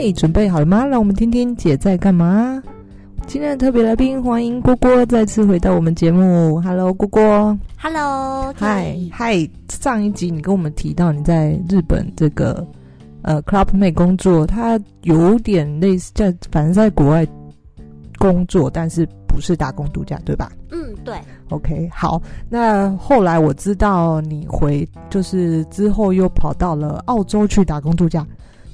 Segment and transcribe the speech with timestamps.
[0.00, 0.86] 嘿，准备好了吗？
[0.86, 2.62] 让我们听听姐在干嘛。
[3.26, 6.60] 今天的特别来宾，欢迎郭郭再次回到我们节目。
[6.60, 7.58] Hello，郭郭。
[7.76, 9.36] Hello，嗨嗨。
[9.68, 12.64] 上一集你跟我们提到你在日本这个
[13.22, 17.26] 呃 Clubmate 工作，它有点类似在，反正在国外
[18.20, 20.52] 工作，但是不是打工度假，对吧？
[20.70, 21.16] 嗯，对。
[21.48, 22.22] OK，好。
[22.48, 28.24] 那后来我知道你回，就是之后又跑到了澳洲去打工度假。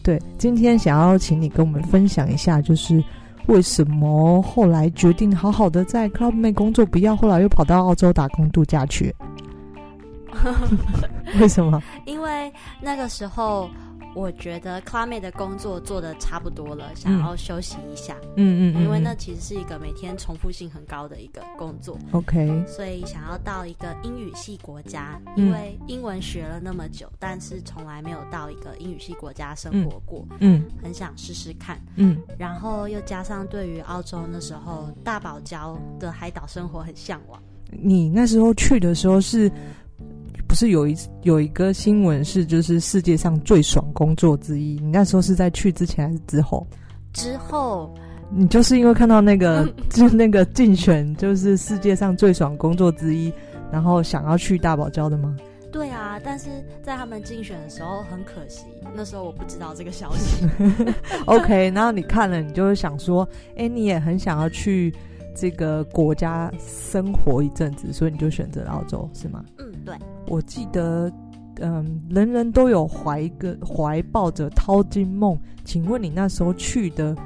[0.05, 3.03] 对，今天想要请你跟我们分享一下，就是
[3.47, 9.13] 为什么后来决定好好的在 Clubmate 工作，不要后来又跑到澳洲打工度假去？
[11.41, 11.83] 为什么？
[12.07, 13.69] 因为那个时候。
[14.15, 18.17] 我觉得 Clubmate 的工作做的差不多了，想要休息一下。
[18.37, 21.99] 嗯嗯，嗯，因为那其实是一个每天重复性很高的一个工作。
[22.13, 30.25] OK，所以想要到一个英语系国家，因为英文学了那么久，但是从来没有到一个英语系国家生活过。
[30.39, 31.81] 嗯，很想试试看。
[31.97, 37.43] 嗯，然后又加上对于澳洲那时候大堡礁的海岛生活很向往。
[37.71, 39.51] 你那时候去的时候是？
[40.55, 44.79] 不是有一有一个新闻是，就是世界上最爽工作之一。
[44.81, 46.65] 你那时候是在去之前还是之后？
[47.13, 47.93] 之后。
[48.31, 53.33] 你就是因为看到那个， 就那个竞选，就是世界上最爽工作之一，
[53.73, 55.37] 然后想要去大堡礁的吗？
[55.73, 56.49] 对啊，但是
[56.85, 58.63] 在他们竞选的时候很可惜，
[58.95, 60.47] 那时候我不知道这个消息。
[61.27, 64.95] OK，然后你看了，你就会想说，哎，你也很想要去
[65.35, 69.45] 这个国家生活一阵子，所以你就选择澳洲，是吗？
[69.59, 69.95] 嗯，对。
[70.27, 71.13] 我记得，
[71.61, 75.39] 嗯，人人都有怀一个怀抱着淘金梦。
[75.65, 77.17] 请问你那时候去的，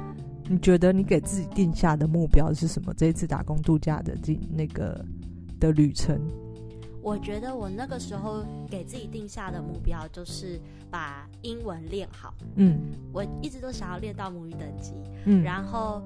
[0.47, 2.93] 你觉得你给自己定下的目标是什么？
[2.95, 5.03] 这一次打工度假的这那个
[5.59, 6.19] 的旅程？
[7.01, 10.59] 我觉得我那个时候给自己定下的目标就是
[10.91, 12.33] 把英文练好。
[12.55, 12.79] 嗯，
[13.13, 14.93] 我一直都想要练到母语等级。
[15.25, 16.01] 嗯，然后。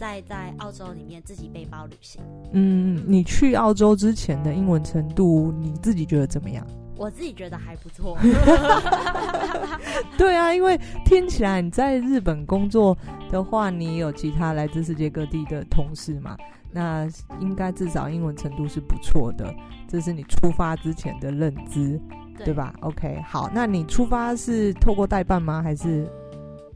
[0.00, 2.22] 在在澳洲里面自己背包旅行。
[2.52, 6.66] 嗯，你去澳洲之前的英文程度，你自己觉得怎么样？
[6.96, 8.16] 我自己觉得还不错。
[10.16, 12.96] 对啊，因为听起来你在日本工作
[13.30, 16.34] 的话，你有其他来自世界各地的同事嘛？
[16.72, 17.06] 那
[17.40, 19.54] 应该至少英文程度是不错的，
[19.86, 22.00] 这是你出发之前的认知，
[22.38, 25.60] 对，对吧？OK，好，那你出发是透过代办吗？
[25.62, 26.10] 还是？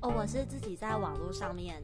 [0.02, 1.76] 哦，我是自己在网络上面。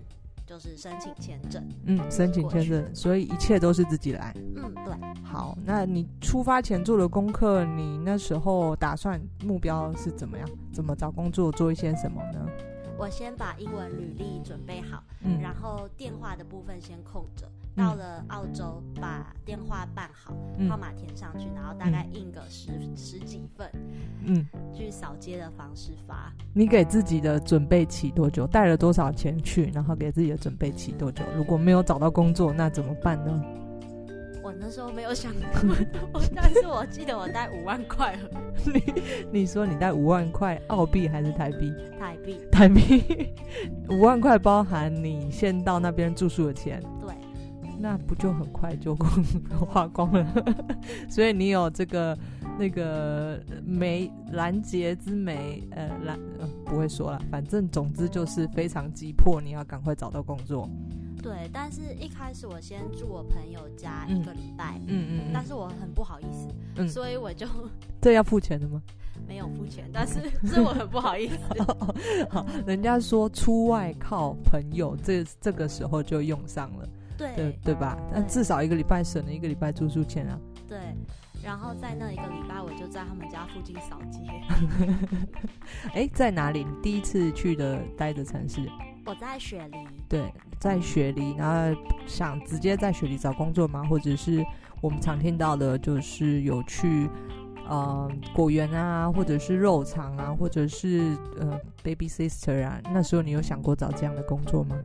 [0.50, 4.92] 就是申请签证，嗯，申请签证，所以一切都是自己来，嗯，对。
[5.22, 10.48] 好，那你出发前做的功课，你那时候打算目标是怎么样？
[10.72, 12.44] 怎么找工作，做一些什么呢？
[12.98, 17.48] 我先把英文履历准备好，嗯，然后电话的部分先空着。
[17.76, 23.70] 到了澳洲，把电话办好，嗯、号码填上去，然后大概印个十、嗯、十几份，
[24.24, 26.32] 嗯，去扫街的方式发。
[26.52, 28.46] 你给自己的准备期多久？
[28.46, 29.70] 带了多少钱去？
[29.72, 31.22] 然后给自己的准备期多久？
[31.36, 33.42] 如果没有找到工作，那怎么办呢？
[34.42, 35.32] 我那时候没有想
[35.62, 38.18] 过，但是我记得我带五万块。
[38.64, 38.82] 你
[39.30, 41.72] 你说你带五万块澳币还是台币？
[41.98, 43.32] 台币，台币，
[43.88, 46.82] 五万块包含你先到那边住宿的钱。
[47.00, 47.14] 对。
[47.80, 48.94] 那不就很快就
[49.68, 50.44] 花光了？
[51.08, 52.16] 所以你有这个
[52.58, 60.68] 那个梅拦截之梅，呃，拦、呃、不会说了，反正总之就是非常急迫，你要赶快找到工作。
[61.22, 67.46] 对，但是一开始我先住我朋友家一个礼拜，嗯嗯，嗯，嗯，但是我很不好意思，嗯，所以我就
[68.00, 68.82] 这要付钱的吗？
[69.28, 71.36] 没有付钱，但是是我很不好意思。
[72.30, 76.88] 好，人家说出外靠朋友，这这个时候就用上了。
[77.20, 77.96] 对对，对吧？
[78.12, 80.38] 但至少一个礼拜省了一个礼拜住宿钱啊。
[80.66, 80.78] 对，
[81.44, 84.20] 然后在那一个礼拜，我就在他们家附近扫街。
[85.94, 86.64] 哎，在哪里？
[86.64, 88.60] 你第一次去的待的城市？
[89.06, 89.78] 我在雪梨。
[90.08, 93.82] 对，在雪梨，然后想直接在雪梨找工作吗？
[93.84, 94.44] 或者是
[94.80, 97.08] 我们常听到的，就是有去
[97.68, 102.80] 呃果园啊，或者是肉厂啊，或者是呃 baby sister 啊？
[102.92, 104.76] 那时候你有想过找这样的工作吗？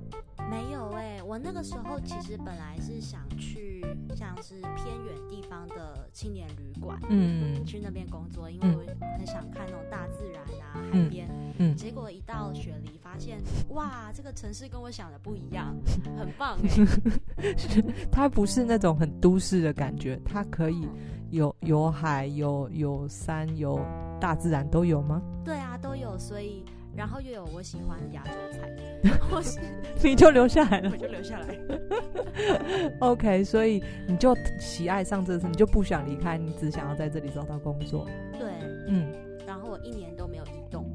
[1.35, 3.85] 我那个时候其实本来是想去
[4.15, 8.81] 像是偏远地方的青年旅馆，嗯，去那边工作，因为我
[9.17, 11.27] 很想看那种大自然啊，海边。
[11.57, 13.37] 嗯，结果一到雪梨，发现
[13.71, 15.75] 哇，这个城市跟我想的不一样，
[16.17, 17.53] 很棒哎。
[18.09, 20.87] 它不是那种很都市的感觉，它可以
[21.31, 23.85] 有有海，有有山，有
[24.21, 25.21] 大自然都有吗？
[25.43, 26.63] 对啊，都有，所以。
[26.95, 28.71] 然后又有我喜欢的亚洲菜
[30.03, 31.57] 你就留下来了，我就留下来。
[32.99, 38.05] OK，所以你就喜爱上这次，你就不想离开，你只想要在这里找到工作。
[38.39, 38.49] 对，
[38.87, 39.11] 嗯。
[39.47, 40.85] 然后我一年都没有移动，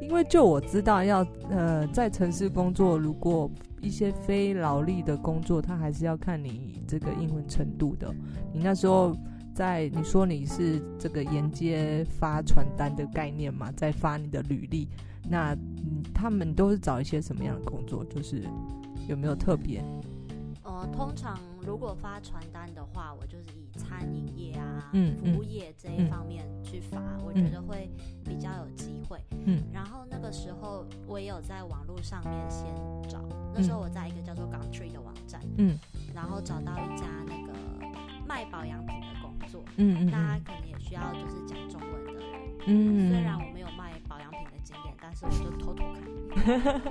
[0.00, 3.50] 因为就我知道要，要呃在城市工作，如果
[3.82, 8.12] 一些非劳力的工作，他还是要看你这个英文程度的。
[8.50, 9.14] 你那时候
[9.56, 14.86] 在你说你是这个沿街发传单的概念嘛，在发你的履历，
[15.30, 18.04] 那嗯他们都是找一些什么样的工作？
[18.04, 18.46] 就是
[19.08, 19.82] 有没有特别？
[20.62, 27.88] 呃，通常如果发传单的话，我就是以餐饮业啊、嗯、服务业这一方面去发，嗯、我觉得会
[28.22, 29.18] 比较有机会。
[29.46, 32.66] 嗯，然后那个时候我也有在网络上面先
[33.08, 33.24] 找，
[33.54, 35.78] 那时候我在一个叫做 Gumtree 的网站，嗯，
[36.14, 37.54] 然后找到一家那个
[38.28, 38.94] 卖保养品
[39.56, 42.22] 作，嗯嗯，那他可能也需要就是讲中文的人，
[42.66, 45.84] 嗯，虽然我没有卖保养品的经验，但是我就偷偷
[46.34, 46.82] 看，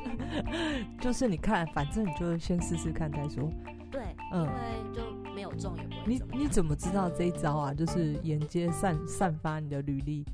[1.00, 3.52] 就是你看，反正你就先试试看再说。
[3.92, 4.02] 对，
[4.32, 6.02] 嗯因为就没有中也不会。
[6.06, 7.74] 你你怎么知道这一招啊？
[7.74, 10.26] 就是沿街散散发你的履历，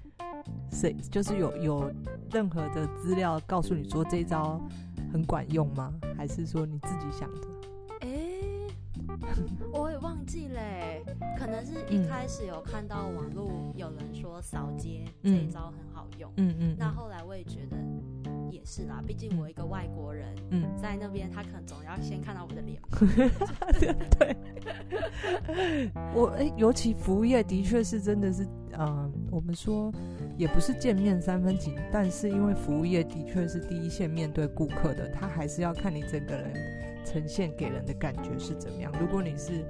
[0.71, 1.91] 谁就是有有
[2.31, 4.59] 任何的资料告诉你说这一招
[5.11, 5.93] 很管用吗？
[6.17, 7.47] 还是说你自己想的？
[11.91, 17.77] 一开始有看到网络有人说扫街这一招很好用，嗯嗯，嗯，那后来我也觉得。
[18.51, 22.81] 也是啦，毕竟我一个外国人，嗯，在那边他可能总要先看到我的脸。
[24.19, 24.35] 对，
[26.13, 29.89] 我哎、欸，尤其服务业的确是真的是，嗯、呃，我们说
[30.37, 36.53] 也不是见面三分情，但是因为服务业的确是第一线面对顾客的，他还是要看你整个人
[37.05, 38.91] 呈现给人的感觉是怎么样。
[38.99, 39.65] 如果你是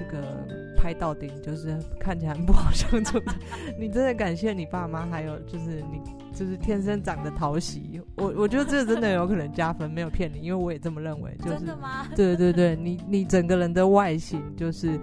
[0.00, 3.20] 这个拍到顶，就是看起来很不好相处，
[3.78, 6.00] 你真的感谢你爸妈，还有就是你。
[6.32, 11.36] 就是天生长得讨喜，我我觉得这个真的有可能加分，没有骗你，因为我也这么认为。
[11.38, 12.06] 就是、真的吗？
[12.16, 14.98] 对对对，你你整个人的外形就是，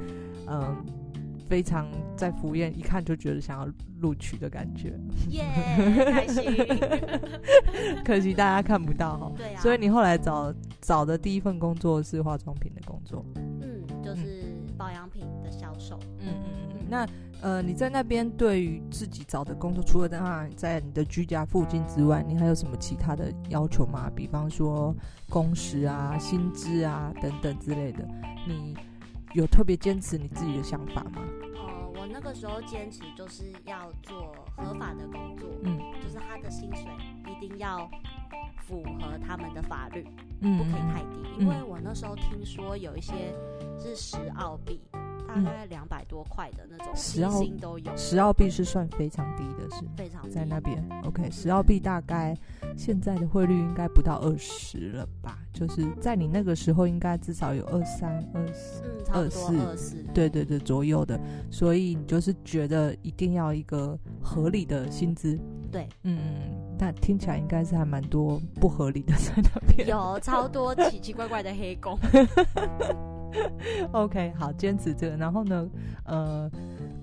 [0.47, 0.75] 嗯，
[1.47, 1.85] 非常
[2.15, 3.67] 在敷衍一看就觉得想要
[3.99, 4.93] 录取的感觉。
[5.29, 5.45] 耶、
[5.77, 6.43] yeah， 开心。
[8.03, 9.31] 可惜大家看不到哈。
[9.37, 9.61] 对啊。
[9.61, 10.51] 所以你后来找
[10.81, 13.23] 找的第一份工作是化妆品的工作。
[13.35, 14.36] 嗯，就是
[14.77, 15.97] 保养品的销售。
[16.19, 16.85] 嗯嗯嗯。
[16.89, 17.07] 那。
[17.39, 24.09] 呃，你在那边对于自己找的工作，除了当然在你的居家附近之外，你还有什么其他的要求吗？
[24.15, 24.91] 比方说
[25.29, 28.03] 工时啊、薪资啊等等之类的，
[28.47, 28.75] 你
[29.35, 31.21] 有特别坚持你自己的想法吗？
[31.53, 36.87] 呃，我那个时候坚持就是要做合法的工作，嗯，就是他的薪水
[37.27, 37.87] 一定要
[38.67, 40.05] 符合他们的法律，
[40.41, 43.13] 嗯，不可以太低，嗯，因为我那时候听说有一些
[43.79, 44.81] 是十澳币。
[45.27, 47.97] 大概两百多块的那种，十澳都有。
[47.97, 50.81] 十澳币是算非常低的，是非常低在那边。
[51.03, 52.35] OK，十澳币大概
[52.77, 55.37] 现在的汇率应该不到二十了吧？
[55.51, 61.19] 就是在你那个时候，应该至少有二三、二四、二四、二四，对对对左右的。
[61.51, 65.37] 所以你就是觉得一定要一个合理的薪资。
[65.69, 66.17] 对，嗯，
[66.77, 71.97] 但听起来应该是还蛮多不合理的在那边，有超多奇奇怪怪的黑工。
[73.91, 75.17] OK，好，坚持这个。
[75.17, 75.69] 然后呢，
[76.05, 76.49] 呃，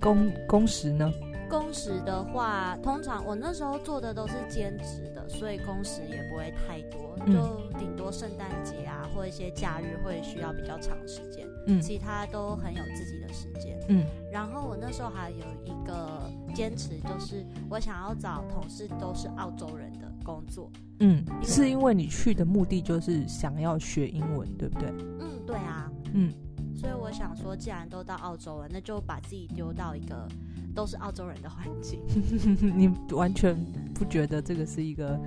[0.01, 1.13] 工工时呢？
[1.51, 11.47] 工时的话，通常我那时候做的都是兼职的，所以工时也不会太多，嗯、就顶多圣诞节啊或一些假日会需要比较长时间。
[11.67, 13.79] 嗯，其他都很有自己的时间。
[13.89, 20.71] 嗯，然后我那时候还有一个坚持，就是我想要找同事都是澳洲人的工作。
[21.01, 24.89] 嗯，是因为你去的目的就是想要学英文，对不对？
[25.21, 25.91] 嗯，对啊。
[26.13, 26.33] 嗯，
[26.77, 30.29] 所以我想说，既然都到澳洲了，那就把自己丢到一个
[30.75, 32.01] 都是澳洲人的环境。
[32.77, 33.57] 你完全
[33.93, 35.19] 不觉得这个是一个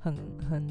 [0.00, 0.14] 很
[0.50, 0.66] 很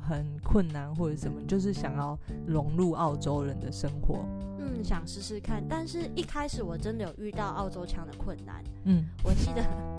[0.00, 1.40] 很困难或者什么？
[1.46, 4.24] 就是想要融入澳洲人的生活。
[4.80, 8.62] 嗯，想试试看，但是一开始我真的有遇到澳洲腔的困难。
[8.84, 9.89] 嗯，我记得。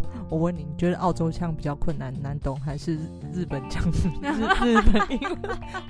[0.30, 2.96] 我问你，你觉得澳洲腔比较困难难懂，还是
[3.32, 3.82] 日本腔？
[4.22, 4.30] 日
[4.64, 5.40] 日本英文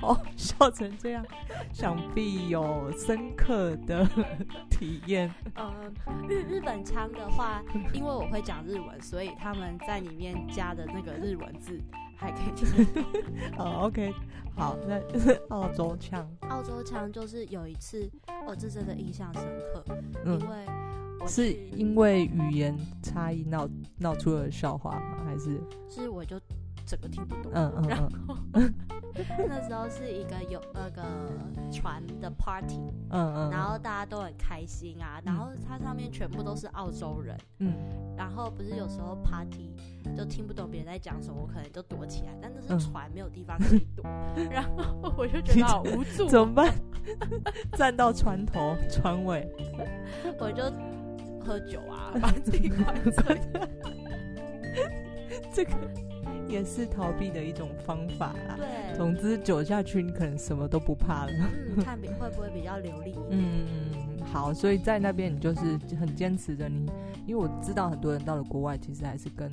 [0.00, 1.25] 哦，笑成这样，
[1.73, 4.09] 想必有深刻的
[4.71, 5.32] 体验。
[5.54, 5.73] 呃，
[6.28, 11.80] 日日本腔的话，因为我会讲日文，所以他们在里面加的那个日文字
[12.16, 13.04] 还可以听得懂。
[13.59, 14.12] 哦，OK，
[14.56, 15.00] 好，那
[15.49, 18.11] 澳洲腔，澳洲腔就是有一次，
[18.47, 19.42] 哦，这真的印象深
[19.73, 19.85] 刻，
[20.25, 20.56] 嗯、因为。
[21.26, 25.24] 是因为语言差异闹闹出了笑话吗？
[25.24, 25.60] 还是？
[25.88, 26.38] 是我就
[26.86, 27.52] 整个听不懂。
[27.54, 28.36] 嗯嗯，然后
[29.48, 31.02] 那时候是一个有那个
[31.70, 37.72] 船的 party，嗯嗯，然后大家都很开心啊，然后它上面全部都是澳洲人，嗯，
[38.16, 39.70] 然后不是有时候 party
[40.16, 44.04] 就听不懂别人在讲什么，我可能就躲起来，但那是船，没有地方可以躲，
[44.50, 46.74] 然后我就觉得好无助， 怎么办？
[47.76, 49.48] 站到船头船尾，
[50.38, 50.62] 我就。
[51.44, 53.38] 喝酒啊， 把自己灌醉。
[55.52, 55.72] 这个
[56.49, 58.56] 也是逃避的一种方法啦。
[58.56, 61.32] 对，总之酒下去，你可能什么都不怕了。
[61.76, 63.11] 嗯，看比会不会比较流利？
[63.11, 64.01] 一点嗯，
[64.32, 66.90] 好，所以在那边你就是很坚持着你，
[67.26, 69.50] 因为我知道很多人到了国外，其实还是跟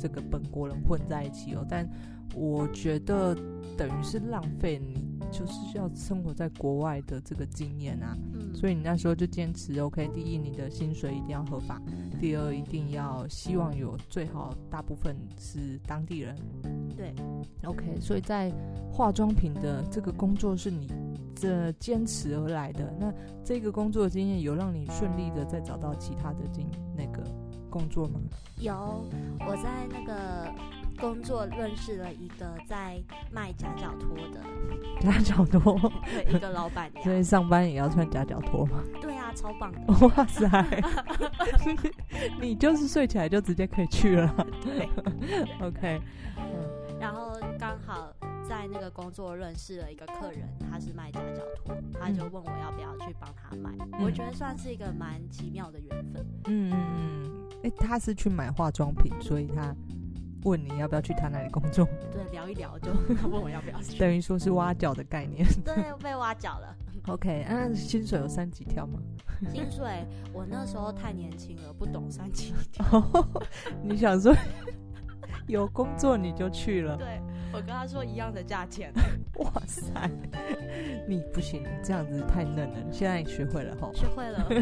[0.00, 1.64] 这个本国人混在一起哦。
[1.68, 1.88] 但
[2.34, 3.34] 我觉得
[3.76, 5.06] 等于是浪费你。
[5.30, 10.08] 就是要生活在国外的这个经验啊，嗯，所以你那时候就坚持 OK。
[10.14, 11.76] 第一，你的薪水一定要合法；
[12.18, 16.34] 第二，一定要希望有最好大部分是当地人。
[16.98, 17.14] 对
[17.64, 18.00] ，OK。
[18.00, 18.52] 所以在
[18.92, 20.86] 化妆品的这个工作是你
[21.34, 22.92] 这坚持而来的。
[22.98, 23.10] 那
[23.44, 27.22] 这个工作的经验有让你顺利的再找到其他的经那个
[27.70, 28.18] 工作吗？
[28.58, 29.04] 有，
[29.46, 30.52] 我在那个。
[31.00, 33.00] 工作认识了一个在
[33.30, 34.40] 卖夹脚拖的
[35.00, 37.04] 夹脚拖， 对，一个老板娘。
[37.04, 38.82] 所以上班也要穿夹脚拖吗？
[39.00, 39.94] 对啊，超棒的！
[40.08, 40.82] 哇塞，
[42.42, 44.46] 你就是睡起来就直接可以去了。
[44.60, 44.88] 对
[45.64, 46.00] ，OK。
[47.68, 48.10] 刚好
[48.48, 53.70] 在那个工作认识了一个客人，他是卖夹脚拖，他就问我要不要去帮他买。
[53.92, 56.26] 嗯，我觉得算是一个蛮奇妙的缘分。
[56.46, 59.74] 嗯嗯嗯，哎，他是去买化妆品，所以他。
[60.44, 61.84] 问你要不要去他那里工作？
[62.12, 62.92] 对，聊一聊就
[63.28, 63.98] 问我要不要去。
[63.98, 65.44] 等于说是挖角的概念。
[65.64, 66.74] 对，被挖角了。
[67.08, 69.00] OK，那、啊、薪水有三级跳吗？
[69.52, 72.84] 薪水，我那时候太年轻了，不懂三级跳。
[73.82, 74.32] 你想说
[75.48, 76.96] 有工作你就去了？
[76.96, 77.20] 对，
[77.52, 78.92] 我跟他说一样的价钱。
[79.38, 80.10] 哇塞，
[81.08, 82.76] 你不行，你这样子太嫩了。
[82.86, 83.90] 你现在学会了哈？
[83.94, 84.46] 学会了。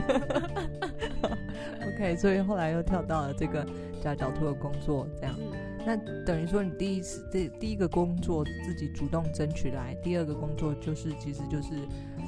[1.89, 3.67] OK，所以后来又跳到了这个
[4.03, 5.35] 夹脚拖的工作，这样。
[5.87, 11.75] 那等于说，你第一次这第一个工作自己主动争取来，第二个工作就是其实就是，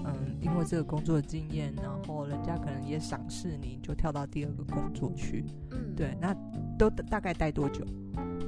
[0.04, 5.44] 嗯，因为这个工作的经验，然后人家可能也赏识你，就跳到第二个工作去。
[5.72, 6.34] 嗯，对，那
[6.78, 7.84] 都大概待多久？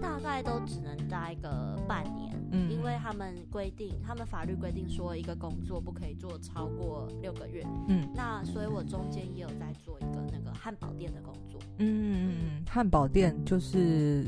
[0.00, 7.66] 大概都只能待个半年，嗯，因为他们规定，他们法律规定说一个工作不可以做超过六个月。
[7.88, 11.60] 嗯，那所以我中间也有在做一个那个汉堡店的工作。
[11.78, 14.26] 嗯嗯嗯，汉堡店就是。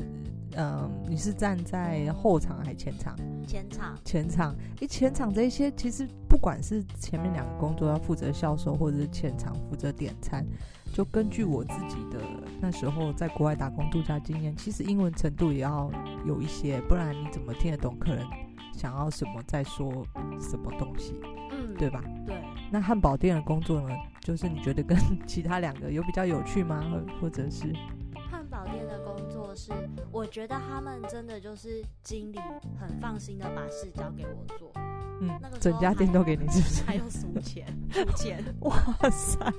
[0.55, 3.17] 嗯，你是站在后场还是前场？
[3.47, 3.97] 前场。
[4.05, 10.45] 前场，诶，前场这一些其实不管是前面两个工作要负责销售，或者是前场负责点餐，
[10.93, 12.19] 就根据我自己的
[12.59, 15.89] 那时候在国外打工度假经验，其实英文程度也要
[16.25, 18.27] 有一些，不然你怎么听得懂客人
[18.73, 20.05] 想要什么，在说
[20.37, 21.15] 什么东西？
[21.51, 22.03] 嗯，对吧？
[22.27, 22.35] 对。
[22.69, 23.95] 那汉堡店的工作呢？
[24.19, 26.83] 就是你觉得跟 其他两个有比较有趣吗？
[26.91, 27.73] 或或者是？
[28.29, 29.71] 汉堡店的工作是，
[30.11, 32.39] 我觉得他们真的就是经理
[32.79, 34.71] 很放心的把事交给我做，
[35.21, 36.83] 嗯，那个整家店都给你，是不是？
[36.83, 38.75] 还有数钱，数 钱，哇
[39.09, 39.53] 塞，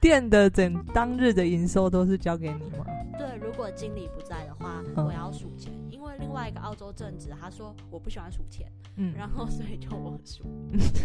[0.00, 2.84] 店的整当日的营收都是交给你吗？
[3.18, 5.72] 对，如果经理不在的话，嗯、我要数钱。
[5.90, 8.66] 因为另外一个澳洲正职，他说我不喜欢数钱，
[8.96, 10.42] 嗯， 然后所以就我数，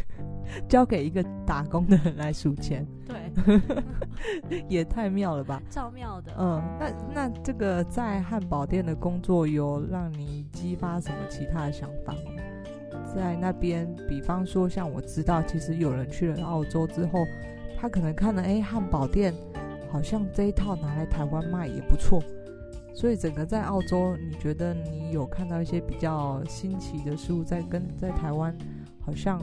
[0.68, 3.32] 交给一个打工的人来数钱，对，
[4.68, 12.37] 也太妙了吧，超妙的，嗯，那那这个在汉堡店的工作有让你激发什么其他的想法吗？
[13.16, 17.26] 在那边，比方说像我知道，其实有人去了澳洲之后，
[17.78, 19.34] 他可能看了，哎，汉堡店
[19.92, 22.22] 好像这一套拿来台湾卖也不错。
[22.94, 28.56] 所以整个在澳洲，你觉得你有看到一些比较新奇的事物，在跟在台湾
[29.00, 29.40] 好像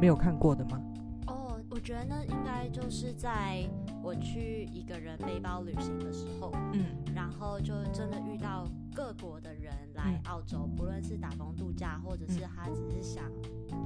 [0.00, 0.80] 没有看过的吗？
[1.26, 3.68] 哦，我觉得呢，应该就是在
[4.00, 6.84] 我去一个人背包旅行的时候，嗯，
[7.16, 13.24] 然后就真的遇到各国的人来澳洲，嗯、不论是打工度假，或者是他只是想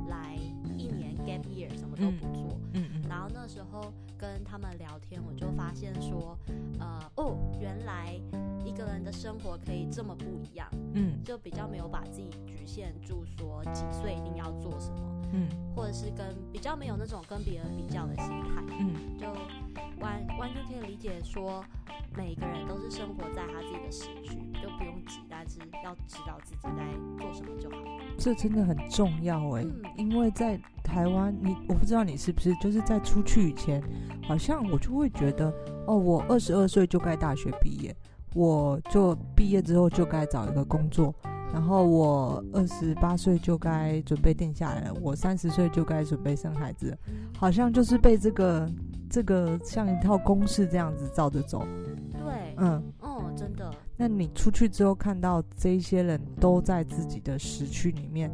[0.08, 0.36] 来
[0.76, 6.38] 一年 gap year，什么都不做，嗯嗯，然后那时候跟他们聊天，我就发现说，
[6.78, 8.20] 呃，哦，原来。
[8.78, 19.26] 一个人的生活可以这么不一样，嗯，就比较没有把自己局限住，说几岁一定要做什么，嗯，或者是跟比较没有那种跟别人比较的心态，嗯，就
[20.00, 21.64] 完完全可以理解说，
[22.16, 26.86] 每个人都是生活在他自己的时区，就不用急，但是要知道自己在
[27.18, 27.78] 做什么就好。
[28.16, 33.82] 这真的很重要哎，嗯，因为在台湾，你我不知道你是不是就是在出去以前，
[34.22, 35.52] 好像我就会觉得，
[35.88, 37.92] 哦，我二十二岁就该大学毕业。
[38.34, 41.14] 我就毕业之后就该找一个工作，
[41.52, 46.96] 然后我二十八岁就该准备定下来了，我三十岁就该准备生孩子，
[47.36, 48.70] 好像就是被这个
[49.08, 51.66] 这个像一套公式这样子照着走。
[52.12, 53.70] 对，嗯，哦，真的。
[53.96, 58.30] 那你出去之后看到这些人都在自己的时区里面，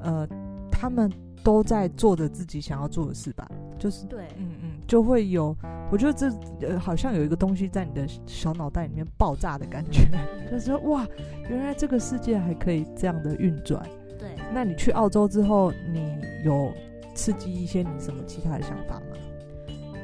[0.00, 0.28] 呃，
[0.70, 1.10] 他们
[1.42, 3.48] 都在做着自己想要做的事吧？
[3.78, 5.56] 就是，对，嗯嗯，就会有
[5.92, 6.28] 我觉得这
[6.66, 10.02] 呃好像有一个东西在你的小脑袋里面爆炸的感觉，
[10.50, 11.06] 就是说哇，
[11.48, 13.80] 原来这个世界还可以这样的运转。
[14.18, 16.12] 对，那你去澳洲之后，你
[16.44, 16.72] 有
[17.14, 19.16] 刺激一些你什么其他的想法吗？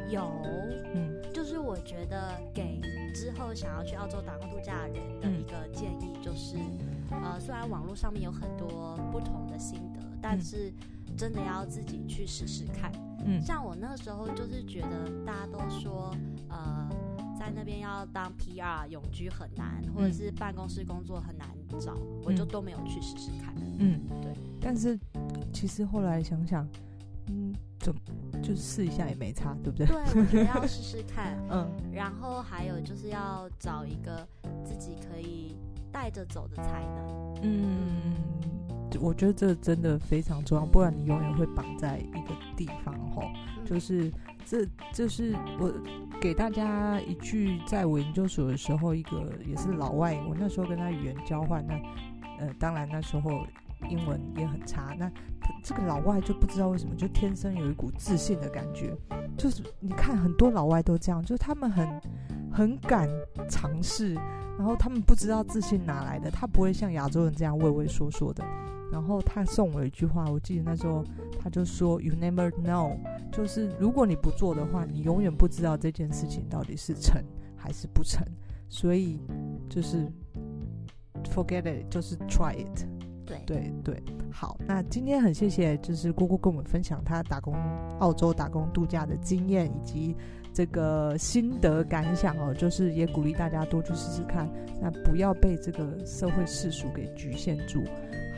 [0.09, 0.23] 有，
[0.95, 2.81] 嗯，就是我觉得给
[3.12, 6.57] 之后想要去澳洲打工度假的人的一个建议就是，
[7.11, 10.73] 嗯、呃，虽然网络上面有很多不同的心得，但是
[11.16, 12.92] 真的要自己去试试看。
[13.25, 16.14] 嗯，像我那个时候就是觉得大家都说，
[16.49, 16.88] 呃，
[17.38, 21.49] 在那边要当 PR 永居很难，或者是办公室工作很难
[21.80, 23.52] 找，嗯、我就都没有去试试看。
[23.78, 24.32] 嗯，对。
[24.61, 24.99] 但是
[25.52, 26.68] 其实后来想想，
[27.28, 27.92] 嗯，就
[28.42, 29.87] 就试一下也没差，对不对？
[29.87, 31.37] 对，我觉得要试试看。
[31.50, 31.68] 嗯。
[31.92, 34.26] 然后还有就是要找一个
[34.64, 35.56] 自己可以
[35.90, 37.35] 带着走的才能。
[37.42, 38.14] 嗯。
[39.00, 43.23] 我觉得这真的非常重要，不然你永远会绑在一个地方吼。
[43.64, 44.12] 就是
[44.45, 44.64] 这，
[44.95, 45.73] 就是我
[46.21, 51.75] 给大家一句，在我研究所的时候，一个也是老外，我那时候跟他语言交换，那
[52.38, 53.45] 呃，当然那时候
[53.90, 54.95] 英文也很差。
[54.97, 55.11] 那
[55.64, 58.97] 这个老外就不知道为什么，就天生有一股自信的感觉。
[59.37, 62.00] 就是你看很多老外都这样，就是他们很
[62.52, 63.09] 很敢
[63.50, 64.14] 尝试，
[64.57, 68.45] 然后他们不知道自信哪来的，他不会像亚洲人这样畏畏缩缩的。
[68.93, 71.05] 然后他送我一句话，我记得那时候
[71.40, 72.97] 他就说：“You never know，
[73.33, 77.23] 就是如果你不做的话，你永远不知道这件事情到底是成
[77.57, 78.25] 还是不成。
[78.69, 79.21] 所以
[79.69, 80.11] 就是
[81.25, 82.85] forget it，就是 try it。
[83.25, 87.55] 对对对，好，那今天很谢谢，就是姑姑跟我们分享她打工
[87.99, 90.16] 澳洲打工度假的经验以及
[90.56, 94.48] 这个心得感想哦，就是也鼓励大家多去试试看。
[94.80, 97.84] 那不要被这个社会世俗给局限住。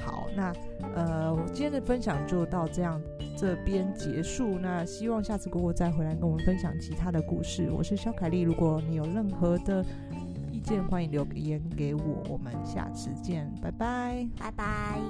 [0.04, 0.52] 好，那
[0.96, 3.00] 呃，我今天的分享就到这样
[3.37, 4.58] 这边结束。
[4.58, 7.70] 那希望下次果果再回来跟我们分享其他的故事。
[7.70, 9.84] 我是肖凯丽，如果你有任何的
[10.50, 12.25] 意见，欢迎留言给我。
[12.28, 15.00] 我们下次见，拜拜，拜拜，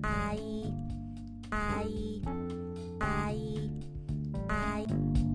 [0.00, 0.38] 拜
[1.50, 1.84] 拜，
[3.00, 3.34] 拜
[4.46, 5.25] 拜。